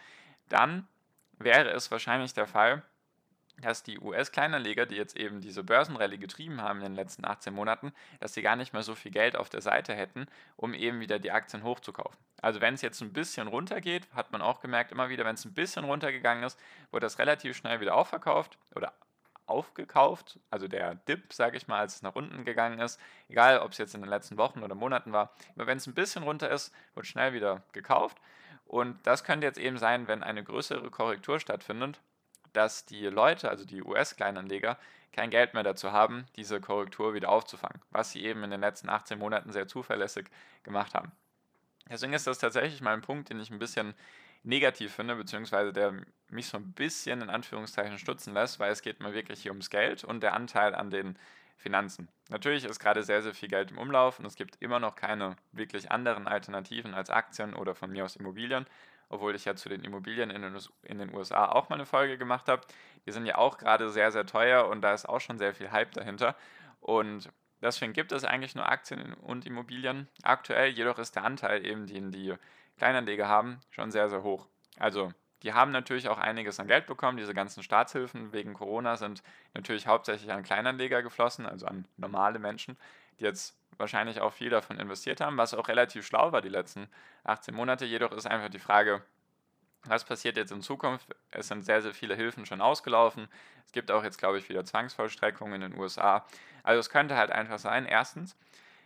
dann 0.47 0.87
wäre 1.37 1.69
es 1.71 1.91
wahrscheinlich 1.91 2.33
der 2.33 2.47
Fall, 2.47 2.83
dass 3.61 3.83
die 3.83 3.99
US-Kleinanleger, 3.99 4.85
die 4.85 4.95
jetzt 4.95 5.17
eben 5.17 5.41
diese 5.41 5.63
Börsenrallye 5.63 6.17
getrieben 6.17 6.61
haben 6.61 6.79
in 6.79 6.85
den 6.85 6.95
letzten 6.95 7.25
18 7.25 7.53
Monaten, 7.53 7.91
dass 8.19 8.33
sie 8.33 8.41
gar 8.41 8.55
nicht 8.55 8.73
mehr 8.73 8.83
so 8.83 8.93
viel 8.95 9.11
Geld 9.11 9.35
auf 9.35 9.49
der 9.49 9.61
Seite 9.61 9.95
hätten, 9.95 10.27
um 10.55 10.73
eben 10.73 10.99
wieder 10.99 11.19
die 11.19 11.31
Aktien 11.31 11.63
hochzukaufen. 11.63 12.17
Also 12.41 12.61
wenn 12.61 12.75
es 12.75 12.81
jetzt 12.81 13.01
ein 13.01 13.13
bisschen 13.13 13.47
runtergeht, 13.47 14.07
hat 14.13 14.31
man 14.31 14.41
auch 14.41 14.59
gemerkt, 14.61 14.91
immer 14.91 15.09
wieder, 15.09 15.25
wenn 15.25 15.35
es 15.35 15.45
ein 15.45 15.53
bisschen 15.53 15.85
runtergegangen 15.85 16.43
ist, 16.43 16.59
wurde 16.91 17.05
das 17.05 17.17
relativ 17.17 17.57
schnell 17.57 17.79
wieder 17.79 17.95
aufverkauft 17.95 18.57
oder 18.75 18.93
aufgekauft. 19.47 20.39
Also 20.51 20.67
der 20.67 20.95
Dip, 20.95 21.33
sage 21.33 21.57
ich 21.57 21.67
mal, 21.67 21.79
als 21.79 21.95
es 21.95 22.01
nach 22.03 22.15
unten 22.15 22.45
gegangen 22.45 22.79
ist, 22.79 22.99
egal 23.27 23.59
ob 23.59 23.71
es 23.71 23.77
jetzt 23.77 23.95
in 23.95 24.01
den 24.01 24.09
letzten 24.09 24.37
Wochen 24.37 24.61
oder 24.61 24.75
Monaten 24.75 25.13
war, 25.13 25.33
aber 25.55 25.67
wenn 25.67 25.77
es 25.77 25.87
ein 25.87 25.95
bisschen 25.95 26.23
runter 26.23 26.51
ist, 26.51 26.73
wird 26.93 27.07
schnell 27.07 27.33
wieder 27.33 27.63
gekauft. 27.71 28.17
Und 28.65 29.07
das 29.07 29.23
könnte 29.23 29.47
jetzt 29.47 29.57
eben 29.57 29.77
sein, 29.77 30.09
wenn 30.09 30.23
eine 30.23 30.43
größere 30.43 30.91
Korrektur 30.91 31.39
stattfindet, 31.39 32.01
dass 32.57 32.85
die 32.85 33.05
Leute, 33.05 33.49
also 33.49 33.65
die 33.65 33.83
US-Kleinanleger, 33.83 34.77
kein 35.13 35.29
Geld 35.29 35.53
mehr 35.53 35.63
dazu 35.63 35.91
haben, 35.91 36.25
diese 36.35 36.59
Korrektur 36.59 37.13
wieder 37.13 37.29
aufzufangen, 37.29 37.81
was 37.91 38.11
sie 38.11 38.23
eben 38.23 38.43
in 38.43 38.51
den 38.51 38.61
letzten 38.61 38.89
18 38.89 39.19
Monaten 39.19 39.51
sehr 39.51 39.67
zuverlässig 39.67 40.27
gemacht 40.63 40.93
haben. 40.95 41.11
Deswegen 41.89 42.13
ist 42.13 42.27
das 42.27 42.39
tatsächlich 42.39 42.81
mal 42.81 42.93
ein 42.93 43.01
Punkt, 43.01 43.29
den 43.29 43.39
ich 43.39 43.49
ein 43.49 43.59
bisschen 43.59 43.93
negativ 44.43 44.93
finde, 44.93 45.15
beziehungsweise 45.15 45.71
der 45.71 45.93
mich 46.29 46.47
so 46.47 46.57
ein 46.57 46.73
bisschen 46.73 47.21
in 47.21 47.29
Anführungszeichen 47.29 47.97
stutzen 47.99 48.33
lässt, 48.33 48.59
weil 48.59 48.71
es 48.71 48.81
geht 48.81 48.99
mir 48.99 49.13
wirklich 49.13 49.41
hier 49.41 49.51
ums 49.51 49.69
Geld 49.69 50.03
und 50.03 50.21
der 50.21 50.33
Anteil 50.33 50.75
an 50.75 50.89
den 50.89 51.17
Finanzen. 51.57 52.07
Natürlich 52.29 52.65
ist 52.65 52.79
gerade 52.79 53.03
sehr, 53.03 53.21
sehr 53.21 53.33
viel 53.33 53.49
Geld 53.49 53.71
im 53.71 53.77
Umlauf 53.77 54.19
und 54.19 54.25
es 54.25 54.35
gibt 54.35 54.61
immer 54.61 54.79
noch 54.79 54.95
keine 54.95 55.35
wirklich 55.51 55.91
anderen 55.91 56.27
Alternativen 56.27 56.93
als 56.93 57.09
Aktien 57.09 57.53
oder 57.53 57.75
von 57.75 57.91
mir 57.91 58.05
aus 58.05 58.15
Immobilien 58.15 58.65
obwohl 59.09 59.35
ich 59.35 59.45
ja 59.45 59.55
zu 59.55 59.69
den 59.69 59.83
Immobilien 59.83 60.29
in 60.29 60.41
den, 60.97 61.15
USA 61.15 61.45
auch 61.45 61.69
mal 61.69 61.75
eine 61.75 61.85
Folge 61.85 62.17
gemacht 62.17 62.47
habe. 62.47 62.61
Die 63.05 63.11
sind 63.11 63.25
ja 63.25 63.37
auch 63.37 63.57
gerade 63.57 63.89
sehr, 63.89 64.11
sehr 64.11 64.25
teuer 64.25 64.67
und 64.67 64.81
da 64.81 64.93
ist 64.93 65.07
auch 65.07 65.21
schon 65.21 65.37
sehr 65.37 65.53
viel 65.53 65.71
Hype 65.71 65.91
dahinter. 65.91 66.35
Und 66.81 67.29
deswegen 67.61 67.93
gibt 67.93 68.11
es 68.11 68.23
eigentlich 68.23 68.55
nur 68.55 68.69
Aktien 68.69 69.13
und 69.13 69.45
Immobilien 69.45 70.07
aktuell, 70.23 70.69
jedoch 70.69 70.99
ist 70.99 71.15
der 71.15 71.23
Anteil 71.23 71.65
eben, 71.65 71.87
den 71.87 72.11
die 72.11 72.35
Kleinanleger 72.77 73.27
haben, 73.27 73.59
schon 73.71 73.91
sehr, 73.91 74.09
sehr 74.09 74.23
hoch. 74.23 74.47
Also 74.77 75.11
die 75.43 75.53
haben 75.53 75.71
natürlich 75.71 76.09
auch 76.09 76.17
einiges 76.17 76.59
an 76.59 76.67
Geld 76.67 76.87
bekommen. 76.87 77.17
Diese 77.17 77.33
ganzen 77.33 77.63
Staatshilfen 77.63 78.33
wegen 78.33 78.53
Corona 78.53 78.97
sind 78.97 79.23
natürlich 79.53 79.87
hauptsächlich 79.87 80.31
an 80.31 80.43
Kleinanleger 80.43 81.03
geflossen, 81.03 81.45
also 81.45 81.65
an 81.67 81.85
normale 81.97 82.39
Menschen, 82.39 82.77
die 83.19 83.23
jetzt 83.23 83.55
wahrscheinlich 83.77 84.21
auch 84.21 84.33
viel 84.33 84.49
davon 84.49 84.79
investiert 84.79 85.21
haben, 85.21 85.37
was 85.37 85.53
auch 85.53 85.67
relativ 85.67 86.05
schlau 86.05 86.31
war 86.31 86.41
die 86.41 86.49
letzten 86.49 86.87
18 87.23 87.53
Monate. 87.53 87.85
Jedoch 87.85 88.11
ist 88.11 88.27
einfach 88.27 88.49
die 88.49 88.59
Frage, 88.59 89.01
was 89.83 90.03
passiert 90.03 90.37
jetzt 90.37 90.51
in 90.51 90.61
Zukunft? 90.61 91.07
Es 91.31 91.47
sind 91.47 91.63
sehr, 91.63 91.81
sehr 91.81 91.93
viele 91.93 92.15
Hilfen 92.15 92.45
schon 92.45 92.61
ausgelaufen. 92.61 93.27
Es 93.65 93.71
gibt 93.71 93.91
auch 93.91 94.03
jetzt, 94.03 94.17
glaube 94.17 94.37
ich, 94.37 94.49
wieder 94.49 94.65
Zwangsvollstreckungen 94.65 95.61
in 95.61 95.71
den 95.71 95.79
USA. 95.79 96.25
Also 96.63 96.79
es 96.79 96.89
könnte 96.89 97.15
halt 97.15 97.31
einfach 97.31 97.59
sein, 97.59 97.85
erstens, 97.85 98.35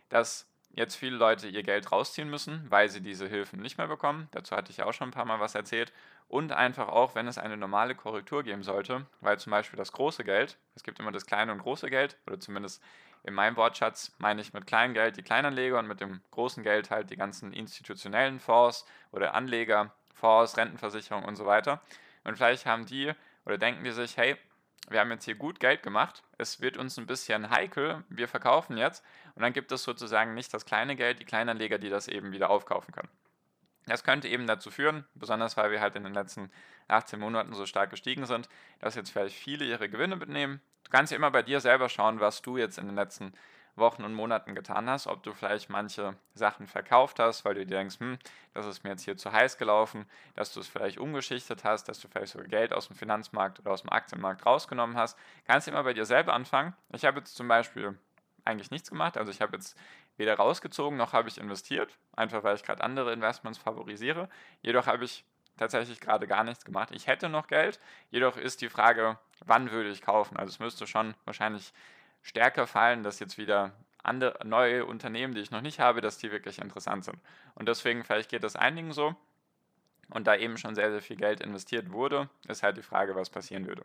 dass 0.08 0.46
jetzt 0.74 0.96
viele 0.96 1.16
Leute 1.16 1.48
ihr 1.48 1.62
Geld 1.62 1.92
rausziehen 1.92 2.30
müssen, 2.30 2.64
weil 2.70 2.88
sie 2.88 3.00
diese 3.00 3.26
Hilfen 3.26 3.60
nicht 3.60 3.78
mehr 3.78 3.88
bekommen. 3.88 4.28
Dazu 4.32 4.56
hatte 4.56 4.70
ich 4.70 4.82
auch 4.82 4.92
schon 4.92 5.08
ein 5.08 5.12
paar 5.12 5.24
Mal 5.24 5.40
was 5.40 5.54
erzählt. 5.54 5.92
und 6.28 6.50
einfach 6.50 6.88
auch, 6.88 7.14
wenn 7.14 7.26
es 7.26 7.36
eine 7.36 7.58
normale 7.58 7.94
Korrektur 7.94 8.42
geben 8.42 8.62
sollte, 8.62 9.04
weil 9.20 9.38
zum 9.38 9.50
Beispiel 9.50 9.76
das 9.76 9.92
große 9.92 10.24
Geld, 10.24 10.56
es 10.74 10.82
gibt 10.82 10.98
immer 10.98 11.12
das 11.12 11.26
kleine 11.26 11.52
und 11.52 11.58
große 11.58 11.90
Geld, 11.90 12.16
oder 12.26 12.40
zumindest 12.40 12.82
in 13.24 13.34
meinem 13.34 13.56
Wortschatz 13.56 14.12
meine 14.18 14.40
ich 14.40 14.52
mit 14.52 14.66
kleinem 14.66 14.94
Geld 14.94 15.16
die 15.16 15.22
Kleinanleger 15.22 15.78
und 15.78 15.86
mit 15.86 16.00
dem 16.00 16.20
großen 16.30 16.62
Geld 16.62 16.90
halt 16.90 17.10
die 17.10 17.16
ganzen 17.16 17.52
institutionellen 17.52 18.40
Fonds 18.40 18.84
oder 19.12 19.34
Anleger, 19.34 19.94
Fonds, 20.14 20.56
Rentenversicherung 20.56 21.24
und 21.24 21.36
so 21.36 21.46
weiter. 21.46 21.80
Und 22.24 22.36
vielleicht 22.36 22.66
haben 22.66 22.86
die 22.86 23.12
oder 23.44 23.58
denken 23.58 23.84
die 23.84 23.92
sich, 23.92 24.16
hey, 24.16 24.36
wir 24.88 25.00
haben 25.00 25.10
jetzt 25.10 25.24
hier 25.24 25.36
gut 25.36 25.60
Geld 25.60 25.82
gemacht, 25.82 26.24
es 26.38 26.60
wird 26.60 26.76
uns 26.76 26.98
ein 26.98 27.06
bisschen 27.06 27.50
heikel, 27.50 28.04
wir 28.08 28.26
verkaufen 28.26 28.76
jetzt 28.76 29.04
und 29.34 29.42
dann 29.42 29.52
gibt 29.52 29.70
es 29.70 29.84
sozusagen 29.84 30.34
nicht 30.34 30.52
das 30.52 30.64
kleine 30.64 30.96
Geld, 30.96 31.20
die 31.20 31.24
Kleinanleger, 31.24 31.78
die 31.78 31.88
das 31.88 32.08
eben 32.08 32.32
wieder 32.32 32.50
aufkaufen 32.50 32.92
können. 32.92 33.08
Das 33.86 34.04
könnte 34.04 34.28
eben 34.28 34.46
dazu 34.46 34.70
führen, 34.70 35.04
besonders 35.14 35.56
weil 35.56 35.70
wir 35.70 35.80
halt 35.80 35.96
in 35.96 36.04
den 36.04 36.14
letzten 36.14 36.50
18 36.88 37.18
Monaten 37.18 37.54
so 37.54 37.66
stark 37.66 37.90
gestiegen 37.90 38.26
sind, 38.26 38.48
dass 38.78 38.94
jetzt 38.94 39.10
vielleicht 39.10 39.36
viele 39.36 39.64
ihre 39.64 39.88
Gewinne 39.88 40.16
mitnehmen. 40.16 40.60
Du 40.92 40.98
kannst 40.98 41.10
ja 41.10 41.16
immer 41.16 41.30
bei 41.30 41.42
dir 41.42 41.58
selber 41.58 41.88
schauen, 41.88 42.20
was 42.20 42.42
du 42.42 42.58
jetzt 42.58 42.76
in 42.76 42.84
den 42.84 42.96
letzten 42.96 43.32
Wochen 43.76 44.04
und 44.04 44.12
Monaten 44.12 44.54
getan 44.54 44.90
hast, 44.90 45.06
ob 45.06 45.22
du 45.22 45.32
vielleicht 45.32 45.70
manche 45.70 46.16
Sachen 46.34 46.66
verkauft 46.66 47.18
hast, 47.18 47.46
weil 47.46 47.54
du 47.54 47.64
dir 47.64 47.78
denkst, 47.78 47.98
hm, 47.98 48.18
das 48.52 48.66
ist 48.66 48.84
mir 48.84 48.90
jetzt 48.90 49.06
hier 49.06 49.16
zu 49.16 49.32
heiß 49.32 49.56
gelaufen, 49.56 50.04
dass 50.34 50.52
du 50.52 50.60
es 50.60 50.68
vielleicht 50.68 50.98
umgeschichtet 50.98 51.64
hast, 51.64 51.84
dass 51.88 51.98
du 51.98 52.08
vielleicht 52.08 52.32
sogar 52.32 52.46
Geld 52.46 52.74
aus 52.74 52.88
dem 52.88 52.96
Finanzmarkt 52.96 53.58
oder 53.60 53.70
aus 53.70 53.80
dem 53.80 53.90
Aktienmarkt 53.90 54.44
rausgenommen 54.44 54.94
hast. 54.98 55.18
Kannst 55.46 55.66
immer 55.66 55.82
bei 55.82 55.94
dir 55.94 56.04
selber 56.04 56.34
anfangen. 56.34 56.76
Ich 56.92 57.06
habe 57.06 57.20
jetzt 57.20 57.36
zum 57.36 57.48
Beispiel 57.48 57.98
eigentlich 58.44 58.70
nichts 58.70 58.90
gemacht, 58.90 59.16
also 59.16 59.32
ich 59.32 59.40
habe 59.40 59.56
jetzt 59.56 59.78
weder 60.18 60.34
rausgezogen 60.34 60.98
noch 60.98 61.14
habe 61.14 61.30
ich 61.30 61.38
investiert, 61.38 61.96
einfach 62.14 62.44
weil 62.44 62.56
ich 62.56 62.64
gerade 62.64 62.84
andere 62.84 63.14
Investments 63.14 63.56
favorisiere. 63.56 64.28
Jedoch 64.60 64.86
habe 64.86 65.06
ich 65.06 65.24
tatsächlich 65.56 66.00
gerade 66.00 66.26
gar 66.26 66.44
nichts 66.44 66.64
gemacht. 66.64 66.90
Ich 66.92 67.06
hätte 67.06 67.28
noch 67.28 67.46
Geld, 67.46 67.78
jedoch 68.10 68.36
ist 68.36 68.60
die 68.60 68.68
Frage, 68.68 69.18
wann 69.44 69.70
würde 69.70 69.90
ich 69.90 70.02
kaufen? 70.02 70.36
Also 70.36 70.50
es 70.50 70.58
müsste 70.58 70.86
schon 70.86 71.14
wahrscheinlich 71.24 71.72
stärker 72.22 72.66
fallen, 72.66 73.02
dass 73.02 73.18
jetzt 73.18 73.38
wieder 73.38 73.72
andere, 74.02 74.46
neue 74.46 74.84
Unternehmen, 74.84 75.34
die 75.34 75.40
ich 75.40 75.50
noch 75.50 75.60
nicht 75.60 75.80
habe, 75.80 76.00
dass 76.00 76.18
die 76.18 76.30
wirklich 76.30 76.58
interessant 76.58 77.04
sind. 77.04 77.18
Und 77.54 77.68
deswegen, 77.68 78.04
vielleicht 78.04 78.30
geht 78.30 78.44
das 78.44 78.56
einigen 78.56 78.92
so. 78.92 79.14
Und 80.10 80.26
da 80.26 80.36
eben 80.36 80.58
schon 80.58 80.74
sehr, 80.74 80.90
sehr 80.90 81.00
viel 81.00 81.16
Geld 81.16 81.40
investiert 81.40 81.90
wurde, 81.90 82.28
ist 82.48 82.62
halt 82.62 82.76
die 82.76 82.82
Frage, 82.82 83.14
was 83.14 83.30
passieren 83.30 83.66
würde. 83.66 83.84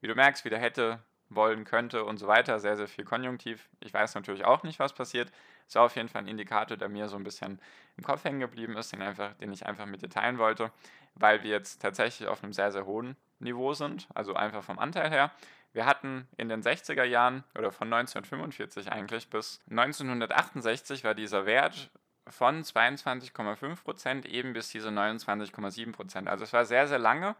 Wie 0.00 0.06
du 0.06 0.14
merkst, 0.14 0.44
wieder 0.44 0.58
hätte, 0.58 1.00
wollen 1.28 1.64
könnte 1.64 2.04
und 2.04 2.18
so 2.18 2.26
weiter, 2.26 2.60
sehr, 2.60 2.76
sehr 2.76 2.88
viel 2.88 3.04
Konjunktiv. 3.04 3.68
Ich 3.80 3.92
weiß 3.92 4.14
natürlich 4.14 4.44
auch 4.44 4.62
nicht, 4.62 4.78
was 4.78 4.92
passiert. 4.92 5.32
Es 5.68 5.74
war 5.74 5.82
auf 5.82 5.96
jeden 5.96 6.08
Fall 6.08 6.22
ein 6.22 6.28
Indikator, 6.28 6.76
der 6.76 6.88
mir 6.88 7.08
so 7.08 7.16
ein 7.16 7.24
bisschen 7.24 7.60
im 7.96 8.04
Kopf 8.04 8.24
hängen 8.24 8.40
geblieben 8.40 8.76
ist, 8.76 8.92
den, 8.92 9.02
einfach, 9.02 9.34
den 9.34 9.52
ich 9.52 9.66
einfach 9.66 9.86
mit 9.86 10.02
dir 10.02 10.08
teilen 10.08 10.38
wollte, 10.38 10.70
weil 11.14 11.42
wir 11.42 11.50
jetzt 11.50 11.82
tatsächlich 11.82 12.28
auf 12.28 12.42
einem 12.42 12.52
sehr, 12.52 12.70
sehr 12.70 12.86
hohen 12.86 13.16
Niveau 13.38 13.74
sind, 13.74 14.06
also 14.14 14.34
einfach 14.34 14.62
vom 14.62 14.78
Anteil 14.78 15.10
her. 15.10 15.32
Wir 15.72 15.84
hatten 15.84 16.26
in 16.36 16.48
den 16.48 16.62
60er 16.62 17.04
Jahren 17.04 17.44
oder 17.58 17.70
von 17.70 17.92
1945 17.92 18.90
eigentlich 18.90 19.28
bis 19.28 19.60
1968 19.68 21.04
war 21.04 21.14
dieser 21.14 21.44
Wert 21.44 21.90
von 22.28 22.62
22,5 22.62 23.82
Prozent 23.84 24.26
eben 24.26 24.52
bis 24.52 24.68
diese 24.68 24.88
29,7 24.88 25.92
Prozent. 25.92 26.28
Also 26.28 26.44
es 26.44 26.52
war 26.52 26.64
sehr, 26.64 26.86
sehr 26.88 26.98
lange, 26.98 27.36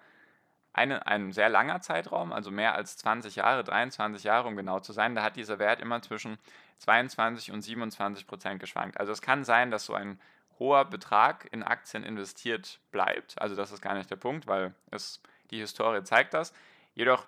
eine, 0.76 1.06
ein 1.06 1.32
sehr 1.32 1.48
langer 1.48 1.80
Zeitraum, 1.80 2.32
also 2.32 2.50
mehr 2.50 2.74
als 2.74 2.98
20 2.98 3.36
Jahre, 3.36 3.64
23 3.64 4.22
Jahre, 4.24 4.46
um 4.46 4.56
genau 4.56 4.78
zu 4.80 4.92
sein. 4.92 5.14
Da 5.14 5.22
hat 5.22 5.36
dieser 5.36 5.58
Wert 5.58 5.80
immer 5.80 6.02
zwischen 6.02 6.38
22 6.78 7.50
und 7.50 7.62
27 7.62 8.26
Prozent 8.26 8.60
geschwankt. 8.60 9.00
Also 9.00 9.10
es 9.10 9.22
kann 9.22 9.42
sein, 9.42 9.70
dass 9.70 9.86
so 9.86 9.94
ein 9.94 10.20
hoher 10.58 10.84
Betrag 10.84 11.48
in 11.50 11.62
Aktien 11.62 12.04
investiert 12.04 12.78
bleibt. 12.90 13.40
Also 13.40 13.56
das 13.56 13.72
ist 13.72 13.80
gar 13.80 13.94
nicht 13.94 14.10
der 14.10 14.16
Punkt, 14.16 14.46
weil 14.46 14.74
es, 14.90 15.22
die 15.50 15.58
Historie 15.58 16.02
zeigt 16.02 16.34
das. 16.34 16.52
Jedoch 16.94 17.26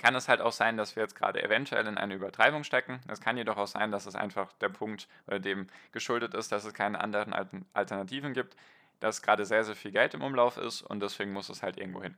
kann 0.00 0.16
es 0.16 0.28
halt 0.28 0.40
auch 0.40 0.52
sein, 0.52 0.76
dass 0.76 0.96
wir 0.96 1.04
jetzt 1.04 1.14
gerade 1.14 1.42
eventuell 1.42 1.86
in 1.86 1.96
eine 1.96 2.14
Übertreibung 2.14 2.64
stecken. 2.64 2.98
Es 3.06 3.20
kann 3.20 3.36
jedoch 3.36 3.58
auch 3.58 3.68
sein, 3.68 3.92
dass 3.92 4.06
es 4.06 4.16
einfach 4.16 4.52
der 4.54 4.70
Punkt 4.70 5.06
oder 5.28 5.38
dem 5.38 5.68
geschuldet 5.92 6.34
ist, 6.34 6.50
dass 6.50 6.64
es 6.64 6.74
keine 6.74 7.00
anderen 7.00 7.32
Alternativen 7.74 8.34
gibt, 8.34 8.56
dass 8.98 9.22
gerade 9.22 9.44
sehr, 9.46 9.62
sehr 9.62 9.76
viel 9.76 9.92
Geld 9.92 10.14
im 10.14 10.22
Umlauf 10.22 10.56
ist 10.58 10.82
und 10.82 11.00
deswegen 11.00 11.32
muss 11.32 11.48
es 11.48 11.62
halt 11.62 11.78
irgendwo 11.78 12.02
hin. 12.02 12.16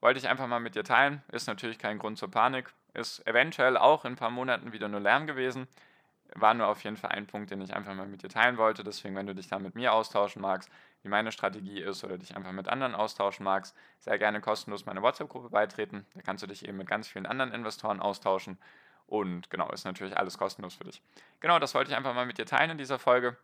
Wollte 0.00 0.18
ich 0.18 0.28
einfach 0.28 0.46
mal 0.46 0.60
mit 0.60 0.74
dir 0.74 0.84
teilen, 0.84 1.22
ist 1.30 1.46
natürlich 1.46 1.78
kein 1.78 1.98
Grund 1.98 2.18
zur 2.18 2.30
Panik, 2.30 2.72
ist 2.94 3.26
eventuell 3.26 3.76
auch 3.76 4.04
in 4.04 4.12
ein 4.12 4.16
paar 4.16 4.30
Monaten 4.30 4.72
wieder 4.72 4.88
nur 4.88 5.00
Lärm 5.00 5.26
gewesen, 5.26 5.68
war 6.34 6.54
nur 6.54 6.68
auf 6.68 6.82
jeden 6.84 6.96
Fall 6.96 7.10
ein 7.10 7.26
Punkt, 7.26 7.50
den 7.50 7.60
ich 7.60 7.74
einfach 7.74 7.94
mal 7.94 8.06
mit 8.06 8.22
dir 8.22 8.28
teilen 8.28 8.56
wollte. 8.56 8.84
Deswegen, 8.84 9.16
wenn 9.16 9.26
du 9.26 9.34
dich 9.34 9.48
da 9.48 9.58
mit 9.58 9.74
mir 9.74 9.92
austauschen 9.92 10.42
magst, 10.42 10.70
wie 11.02 11.08
meine 11.08 11.32
Strategie 11.32 11.80
ist 11.80 12.04
oder 12.04 12.18
dich 12.18 12.36
einfach 12.36 12.52
mit 12.52 12.68
anderen 12.68 12.94
austauschen 12.94 13.44
magst, 13.44 13.76
sehr 13.98 14.18
gerne 14.18 14.40
kostenlos 14.40 14.86
meine 14.86 15.02
WhatsApp-Gruppe 15.02 15.50
beitreten. 15.50 16.06
Da 16.14 16.22
kannst 16.22 16.42
du 16.42 16.46
dich 16.46 16.66
eben 16.66 16.76
mit 16.78 16.88
ganz 16.88 17.08
vielen 17.08 17.26
anderen 17.26 17.52
Investoren 17.52 18.00
austauschen. 18.00 18.58
Und 19.06 19.50
genau, 19.50 19.70
ist 19.72 19.84
natürlich 19.84 20.16
alles 20.16 20.38
kostenlos 20.38 20.74
für 20.74 20.84
dich. 20.84 21.02
Genau, 21.40 21.58
das 21.58 21.74
wollte 21.74 21.90
ich 21.90 21.96
einfach 21.96 22.14
mal 22.14 22.26
mit 22.26 22.38
dir 22.38 22.46
teilen 22.46 22.70
in 22.70 22.78
dieser 22.78 22.98
Folge. 22.98 23.36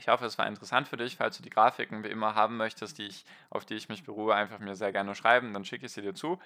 Ich 0.00 0.08
hoffe, 0.08 0.24
es 0.24 0.38
war 0.38 0.46
interessant 0.46 0.88
für 0.88 0.96
dich. 0.96 1.16
Falls 1.16 1.36
du 1.36 1.42
die 1.42 1.50
Grafiken 1.50 2.02
wie 2.02 2.08
immer 2.08 2.34
haben 2.34 2.56
möchtest, 2.56 2.96
die 2.96 3.06
ich, 3.06 3.26
auf 3.50 3.66
die 3.66 3.74
ich 3.74 3.90
mich 3.90 4.02
beruhe, 4.02 4.34
einfach 4.34 4.58
mir 4.58 4.74
sehr 4.74 4.92
gerne 4.92 5.14
schreiben, 5.14 5.52
dann 5.52 5.66
schicke 5.66 5.86
ich 5.86 5.92
sie 5.92 6.00
dir 6.00 6.14
zu. 6.14 6.38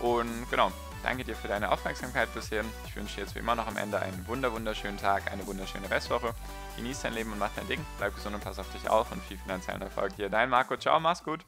Und 0.00 0.46
genau, 0.50 0.70
danke 1.02 1.24
dir 1.24 1.34
für 1.34 1.48
deine 1.48 1.72
Aufmerksamkeit 1.72 2.32
bis 2.34 2.50
hierhin. 2.50 2.70
Ich 2.86 2.94
wünsche 2.96 3.16
dir 3.16 3.22
jetzt 3.22 3.34
wie 3.34 3.38
immer 3.38 3.54
noch 3.54 3.66
am 3.66 3.78
Ende 3.78 3.98
einen 3.98 4.26
wunder 4.28 4.52
wunderschönen 4.52 4.98
Tag, 4.98 5.32
eine 5.32 5.46
wunderschöne 5.46 5.90
Restwoche. 5.90 6.34
Genieß 6.76 7.00
dein 7.00 7.14
Leben 7.14 7.32
und 7.32 7.38
mach 7.38 7.54
dein 7.56 7.66
Ding. 7.66 7.84
Bleib 7.96 8.14
gesund 8.14 8.34
und 8.34 8.44
pass 8.44 8.58
auf 8.58 8.70
dich 8.72 8.90
auf 8.90 9.10
und 9.10 9.22
viel 9.22 9.38
finanziellen 9.38 9.80
Erfolg 9.80 10.12
hier. 10.16 10.28
Dein 10.28 10.50
Marco. 10.50 10.76
Ciao, 10.76 11.00
mach's 11.00 11.24
gut. 11.24 11.46